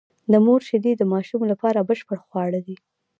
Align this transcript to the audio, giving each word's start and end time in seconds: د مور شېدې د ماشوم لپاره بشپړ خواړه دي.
د 0.31 0.33
مور 0.45 0.61
شېدې 0.67 0.93
د 0.97 1.03
ماشوم 1.13 1.41
لپاره 1.51 1.85
بشپړ 1.89 2.17
خواړه 2.27 2.59
دي. 2.67 2.75